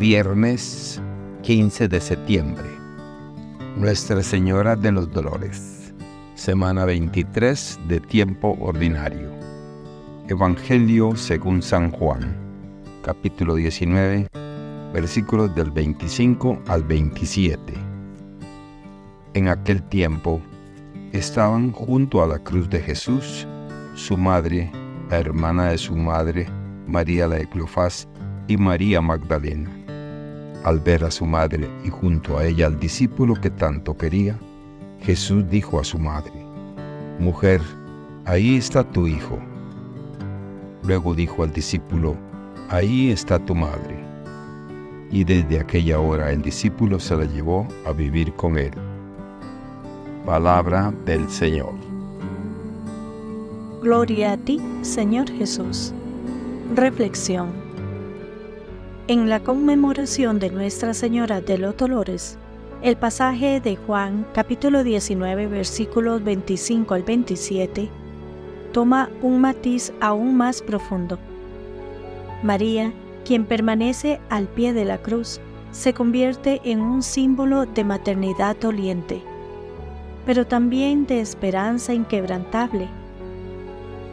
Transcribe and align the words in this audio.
Viernes 0.00 0.98
15 1.42 1.86
de 1.86 2.00
septiembre. 2.00 2.64
Nuestra 3.76 4.22
Señora 4.22 4.74
de 4.74 4.92
los 4.92 5.12
Dolores. 5.12 5.92
Semana 6.36 6.86
23 6.86 7.78
de 7.86 8.00
tiempo 8.00 8.56
ordinario. 8.60 9.28
Evangelio 10.26 11.14
según 11.16 11.60
San 11.60 11.90
Juan. 11.90 12.34
Capítulo 13.04 13.56
19. 13.56 14.28
Versículos 14.94 15.54
del 15.54 15.70
25 15.70 16.62
al 16.66 16.82
27. 16.82 17.74
En 19.34 19.48
aquel 19.48 19.82
tiempo 19.82 20.40
estaban 21.12 21.72
junto 21.72 22.22
a 22.22 22.26
la 22.26 22.38
cruz 22.38 22.70
de 22.70 22.80
Jesús 22.80 23.46
su 23.96 24.16
madre, 24.16 24.72
la 25.10 25.18
hermana 25.18 25.68
de 25.68 25.76
su 25.76 25.94
madre, 25.94 26.48
María 26.86 27.28
la 27.28 27.36
de 27.36 27.46
Cleofás 27.46 28.08
y 28.48 28.56
María 28.56 29.02
Magdalena. 29.02 29.79
Al 30.64 30.78
ver 30.78 31.04
a 31.04 31.10
su 31.10 31.24
madre 31.24 31.68
y 31.84 31.88
junto 31.88 32.36
a 32.36 32.44
ella 32.44 32.66
al 32.66 32.78
discípulo 32.78 33.34
que 33.34 33.50
tanto 33.50 33.96
quería, 33.96 34.38
Jesús 35.00 35.48
dijo 35.48 35.80
a 35.80 35.84
su 35.84 35.98
madre, 35.98 36.32
Mujer, 37.18 37.62
ahí 38.26 38.56
está 38.56 38.84
tu 38.84 39.06
hijo. 39.06 39.38
Luego 40.82 41.14
dijo 41.14 41.42
al 41.42 41.52
discípulo, 41.52 42.16
Ahí 42.68 43.10
está 43.10 43.38
tu 43.38 43.54
madre. 43.54 43.98
Y 45.10 45.24
desde 45.24 45.58
aquella 45.58 45.98
hora 45.98 46.30
el 46.30 46.42
discípulo 46.42 47.00
se 47.00 47.16
la 47.16 47.24
llevó 47.24 47.66
a 47.86 47.92
vivir 47.92 48.32
con 48.34 48.58
él. 48.58 48.72
Palabra 50.24 50.92
del 51.04 51.28
Señor. 51.28 51.72
Gloria 53.82 54.32
a 54.32 54.36
ti, 54.36 54.60
Señor 54.82 55.30
Jesús. 55.30 55.92
Reflexión. 56.74 57.69
En 59.08 59.28
la 59.28 59.40
conmemoración 59.40 60.38
de 60.38 60.50
Nuestra 60.50 60.94
Señora 60.94 61.40
de 61.40 61.58
los 61.58 61.76
Dolores, 61.76 62.38
el 62.82 62.96
pasaje 62.96 63.60
de 63.60 63.76
Juan 63.76 64.26
capítulo 64.32 64.84
19 64.84 65.46
versículos 65.48 66.22
25 66.22 66.94
al 66.94 67.02
27 67.02 67.88
toma 68.72 69.10
un 69.22 69.40
matiz 69.40 69.92
aún 70.00 70.36
más 70.36 70.62
profundo. 70.62 71.18
María, 72.42 72.92
quien 73.24 73.44
permanece 73.44 74.20
al 74.30 74.46
pie 74.46 74.72
de 74.72 74.84
la 74.84 74.98
cruz, 74.98 75.40
se 75.72 75.92
convierte 75.92 76.60
en 76.64 76.80
un 76.80 77.02
símbolo 77.02 77.66
de 77.66 77.84
maternidad 77.84 78.56
doliente, 78.56 79.22
pero 80.24 80.46
también 80.46 81.06
de 81.06 81.20
esperanza 81.20 81.92
inquebrantable 81.92 82.88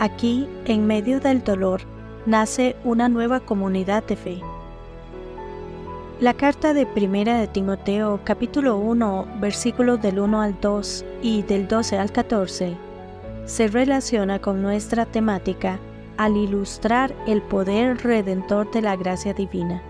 Aquí, 0.00 0.46
en 0.64 0.86
medio 0.86 1.18
del 1.18 1.42
dolor, 1.42 1.80
nace 2.24 2.76
una 2.84 3.08
nueva 3.08 3.40
comunidad 3.40 4.04
de 4.04 4.14
fe. 4.14 4.40
La 6.20 6.34
carta 6.34 6.74
de 6.74 6.84
Primera 6.84 7.38
de 7.38 7.46
Timoteo 7.46 8.18
capítulo 8.24 8.76
1 8.76 9.36
versículos 9.40 10.02
del 10.02 10.18
1 10.18 10.42
al 10.42 10.60
2 10.60 11.04
y 11.22 11.42
del 11.42 11.68
12 11.68 11.96
al 11.96 12.10
14 12.10 12.76
se 13.44 13.68
relaciona 13.68 14.40
con 14.40 14.60
nuestra 14.60 15.06
temática 15.06 15.78
al 16.16 16.36
ilustrar 16.36 17.14
el 17.28 17.40
poder 17.40 17.98
redentor 17.98 18.68
de 18.72 18.82
la 18.82 18.96
gracia 18.96 19.32
divina. 19.32 19.80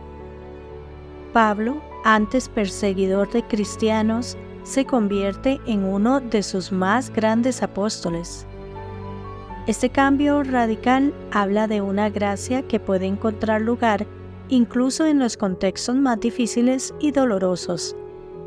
Pablo, 1.32 1.80
antes 2.04 2.50
perseguidor 2.50 3.30
de 3.30 3.42
cristianos, 3.44 4.36
se 4.64 4.84
convierte 4.84 5.58
en 5.66 5.82
uno 5.82 6.20
de 6.20 6.42
sus 6.42 6.72
más 6.72 7.10
grandes 7.10 7.62
apóstoles. 7.62 8.46
Este 9.66 9.88
cambio 9.88 10.42
radical 10.42 11.14
habla 11.30 11.68
de 11.68 11.80
una 11.80 12.10
gracia 12.10 12.68
que 12.68 12.80
puede 12.80 13.06
encontrar 13.06 13.62
lugar 13.62 14.06
incluso 14.48 15.06
en 15.06 15.18
los 15.18 15.36
contextos 15.36 15.96
más 15.96 16.20
difíciles 16.20 16.94
y 17.00 17.12
dolorosos, 17.12 17.96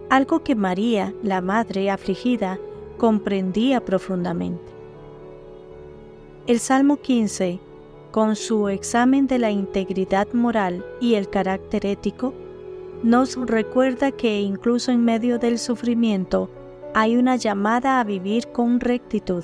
algo 0.09 0.43
que 0.43 0.55
María, 0.55 1.13
la 1.23 1.41
madre 1.41 1.89
afligida, 1.89 2.59
comprendía 2.97 3.83
profundamente. 3.83 4.63
El 6.47 6.59
Salmo 6.59 6.97
15, 6.97 7.59
con 8.11 8.35
su 8.35 8.67
examen 8.67 9.27
de 9.27 9.39
la 9.39 9.51
integridad 9.51 10.27
moral 10.33 10.85
y 10.99 11.15
el 11.15 11.29
carácter 11.29 11.85
ético, 11.85 12.33
nos 13.03 13.35
recuerda 13.35 14.11
que 14.11 14.41
incluso 14.41 14.91
en 14.91 15.03
medio 15.03 15.39
del 15.39 15.57
sufrimiento 15.59 16.49
hay 16.93 17.15
una 17.15 17.35
llamada 17.35 17.99
a 17.99 18.03
vivir 18.03 18.47
con 18.51 18.79
rectitud 18.79 19.43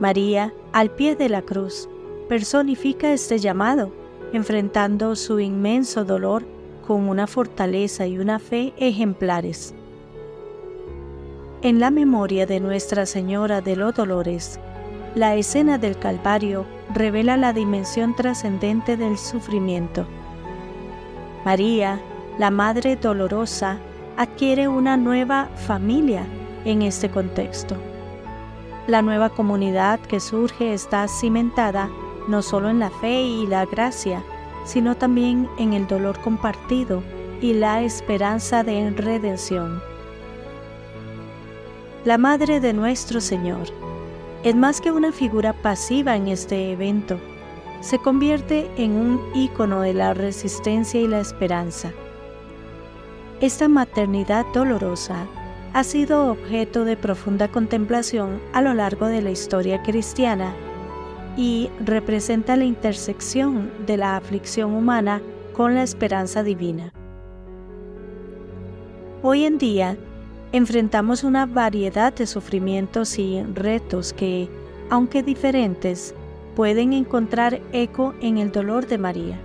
María, 0.00 0.52
al 0.72 0.90
pie 0.90 1.14
de 1.14 1.28
la 1.28 1.42
cruz, 1.42 1.88
personifica 2.28 3.12
este 3.12 3.38
llamado, 3.38 3.92
enfrentando 4.34 5.14
su 5.14 5.38
inmenso 5.38 6.04
dolor 6.04 6.44
con 6.86 7.08
una 7.08 7.26
fortaleza 7.26 8.06
y 8.06 8.18
una 8.18 8.38
fe 8.38 8.72
ejemplares. 8.76 9.74
En 11.62 11.78
la 11.78 11.90
memoria 11.90 12.44
de 12.44 12.60
Nuestra 12.60 13.06
Señora 13.06 13.60
de 13.60 13.76
los 13.76 13.94
Dolores, 13.94 14.58
la 15.14 15.36
escena 15.36 15.78
del 15.78 15.96
Calvario 15.96 16.66
revela 16.92 17.36
la 17.36 17.52
dimensión 17.52 18.16
trascendente 18.16 18.96
del 18.96 19.16
sufrimiento. 19.16 20.04
María, 21.44 22.00
la 22.36 22.50
Madre 22.50 22.96
Dolorosa, 22.96 23.78
adquiere 24.16 24.66
una 24.66 24.96
nueva 24.96 25.48
familia 25.54 26.26
en 26.64 26.82
este 26.82 27.08
contexto. 27.08 27.76
La 28.88 29.00
nueva 29.00 29.30
comunidad 29.30 30.00
que 30.00 30.18
surge 30.18 30.74
está 30.74 31.06
cimentada 31.06 31.88
no 32.28 32.42
solo 32.42 32.68
en 32.70 32.78
la 32.78 32.90
fe 32.90 33.22
y 33.22 33.46
la 33.46 33.66
gracia, 33.66 34.22
sino 34.64 34.96
también 34.96 35.48
en 35.58 35.72
el 35.72 35.86
dolor 35.86 36.18
compartido 36.20 37.02
y 37.40 37.52
la 37.52 37.82
esperanza 37.82 38.62
de 38.62 38.90
redención. 38.90 39.82
La 42.04 42.18
Madre 42.18 42.60
de 42.60 42.72
nuestro 42.72 43.20
Señor 43.20 43.68
es 44.42 44.54
más 44.54 44.80
que 44.80 44.90
una 44.90 45.12
figura 45.12 45.52
pasiva 45.52 46.16
en 46.16 46.28
este 46.28 46.72
evento, 46.72 47.18
se 47.80 47.98
convierte 47.98 48.70
en 48.76 48.92
un 48.92 49.20
ícono 49.34 49.82
de 49.82 49.94
la 49.94 50.14
resistencia 50.14 51.00
y 51.00 51.08
la 51.08 51.20
esperanza. 51.20 51.92
Esta 53.40 53.68
maternidad 53.68 54.46
dolorosa 54.54 55.26
ha 55.74 55.84
sido 55.84 56.30
objeto 56.30 56.84
de 56.84 56.96
profunda 56.96 57.48
contemplación 57.48 58.40
a 58.52 58.62
lo 58.62 58.74
largo 58.74 59.06
de 59.06 59.20
la 59.20 59.30
historia 59.30 59.82
cristiana 59.82 60.54
y 61.36 61.70
representa 61.84 62.56
la 62.56 62.64
intersección 62.64 63.70
de 63.86 63.96
la 63.96 64.16
aflicción 64.16 64.72
humana 64.72 65.20
con 65.52 65.74
la 65.74 65.82
esperanza 65.82 66.42
divina. 66.42 66.92
Hoy 69.22 69.44
en 69.44 69.58
día 69.58 69.96
enfrentamos 70.52 71.24
una 71.24 71.46
variedad 71.46 72.12
de 72.12 72.26
sufrimientos 72.26 73.18
y 73.18 73.42
retos 73.54 74.12
que, 74.12 74.48
aunque 74.90 75.22
diferentes, 75.22 76.14
pueden 76.54 76.92
encontrar 76.92 77.60
eco 77.72 78.14
en 78.20 78.38
el 78.38 78.52
dolor 78.52 78.86
de 78.86 78.98
María. 78.98 79.38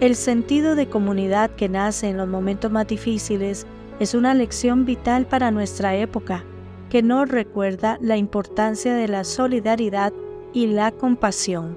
El 0.00 0.16
sentido 0.16 0.74
de 0.74 0.88
comunidad 0.88 1.50
que 1.52 1.68
nace 1.68 2.08
en 2.08 2.16
los 2.16 2.28
momentos 2.28 2.72
más 2.72 2.86
difíciles 2.88 3.66
es 4.00 4.14
una 4.14 4.34
lección 4.34 4.84
vital 4.84 5.26
para 5.26 5.50
nuestra 5.50 5.94
época 5.94 6.44
que 6.90 7.02
nos 7.02 7.28
recuerda 7.28 7.98
la 8.02 8.16
importancia 8.16 8.94
de 8.94 9.08
la 9.08 9.24
solidaridad 9.24 10.12
y 10.52 10.66
la 10.66 10.92
compasión. 10.92 11.76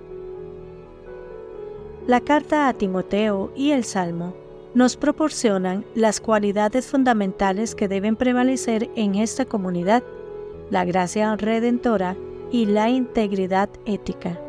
La 2.07 2.21
carta 2.21 2.67
a 2.67 2.73
Timoteo 2.73 3.51
y 3.55 3.71
el 3.71 3.83
Salmo 3.83 4.35
nos 4.75 4.97
proporcionan 4.97 5.85
las 5.95 6.19
cualidades 6.19 6.87
fundamentales 6.87 7.73
que 7.73 7.87
deben 7.87 8.15
prevalecer 8.15 8.89
en 8.95 9.15
esta 9.15 9.45
comunidad, 9.45 10.03
la 10.69 10.83
gracia 10.85 11.35
redentora 11.35 12.17
y 12.51 12.65
la 12.65 12.89
integridad 12.89 13.69
ética. 13.85 14.39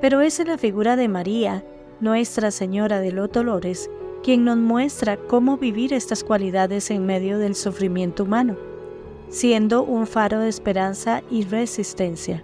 Pero 0.00 0.20
es 0.20 0.38
en 0.40 0.48
la 0.48 0.58
figura 0.58 0.94
de 0.94 1.08
María, 1.08 1.64
Nuestra 2.00 2.50
Señora 2.50 3.00
de 3.00 3.12
los 3.12 3.32
Dolores, 3.32 3.90
quien 4.22 4.44
nos 4.44 4.58
muestra 4.58 5.16
cómo 5.16 5.56
vivir 5.56 5.92
estas 5.94 6.22
cualidades 6.22 6.90
en 6.90 7.06
medio 7.06 7.38
del 7.38 7.54
sufrimiento 7.54 8.24
humano, 8.24 8.56
siendo 9.30 9.82
un 9.82 10.06
faro 10.06 10.40
de 10.40 10.48
esperanza 10.48 11.22
y 11.30 11.44
resistencia. 11.44 12.42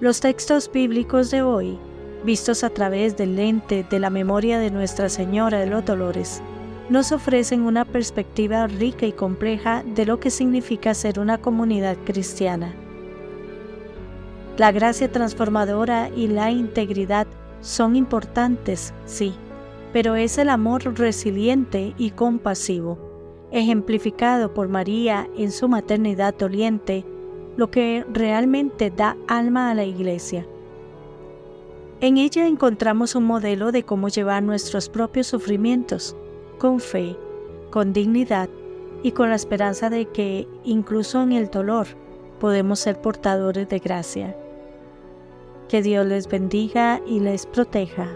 Los 0.00 0.20
textos 0.20 0.70
bíblicos 0.72 1.32
de 1.32 1.42
hoy, 1.42 1.76
vistos 2.24 2.62
a 2.62 2.70
través 2.70 3.16
del 3.16 3.34
lente 3.34 3.84
de 3.90 3.98
la 3.98 4.10
memoria 4.10 4.60
de 4.60 4.70
Nuestra 4.70 5.08
Señora 5.08 5.58
de 5.58 5.66
los 5.66 5.84
Dolores, 5.84 6.40
nos 6.88 7.10
ofrecen 7.10 7.62
una 7.62 7.84
perspectiva 7.84 8.68
rica 8.68 9.06
y 9.06 9.12
compleja 9.12 9.82
de 9.82 10.06
lo 10.06 10.20
que 10.20 10.30
significa 10.30 10.94
ser 10.94 11.18
una 11.18 11.38
comunidad 11.38 11.96
cristiana. 12.04 12.76
La 14.56 14.70
gracia 14.70 15.10
transformadora 15.10 16.10
y 16.14 16.28
la 16.28 16.52
integridad 16.52 17.26
son 17.60 17.96
importantes, 17.96 18.94
sí, 19.04 19.34
pero 19.92 20.14
es 20.14 20.38
el 20.38 20.48
amor 20.48 20.96
resiliente 20.96 21.92
y 21.98 22.10
compasivo, 22.10 23.48
ejemplificado 23.50 24.54
por 24.54 24.68
María 24.68 25.28
en 25.36 25.50
su 25.50 25.68
maternidad 25.68 26.36
doliente, 26.38 27.04
lo 27.58 27.72
que 27.72 28.06
realmente 28.08 28.90
da 28.90 29.16
alma 29.26 29.70
a 29.70 29.74
la 29.74 29.84
iglesia. 29.84 30.46
En 32.00 32.16
ella 32.16 32.46
encontramos 32.46 33.16
un 33.16 33.24
modelo 33.24 33.72
de 33.72 33.82
cómo 33.82 34.08
llevar 34.08 34.44
nuestros 34.44 34.88
propios 34.88 35.26
sufrimientos 35.26 36.16
con 36.58 36.78
fe, 36.78 37.16
con 37.70 37.92
dignidad 37.92 38.48
y 39.02 39.10
con 39.10 39.30
la 39.30 39.34
esperanza 39.34 39.90
de 39.90 40.06
que, 40.06 40.46
incluso 40.62 41.20
en 41.20 41.32
el 41.32 41.48
dolor, 41.48 41.88
podemos 42.38 42.78
ser 42.78 43.00
portadores 43.00 43.68
de 43.68 43.80
gracia. 43.80 44.36
Que 45.68 45.82
Dios 45.82 46.06
les 46.06 46.28
bendiga 46.28 47.00
y 47.08 47.18
les 47.18 47.44
proteja. 47.44 48.08